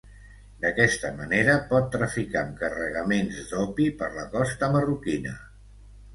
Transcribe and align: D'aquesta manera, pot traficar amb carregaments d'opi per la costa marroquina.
D'aquesta 0.61 1.11
manera, 1.19 1.57
pot 1.73 1.91
traficar 1.97 2.39
amb 2.45 2.57
carregaments 2.63 3.43
d'opi 3.53 3.87
per 4.01 4.09
la 4.19 4.27
costa 4.35 4.73
marroquina. 4.79 5.37